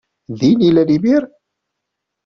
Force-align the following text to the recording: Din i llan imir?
Din 0.39 0.59
i 0.67 0.69
llan 0.71 0.89
imir? 0.95 1.23